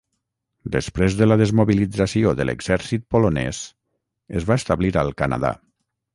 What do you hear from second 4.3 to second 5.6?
es va establir al Canadà.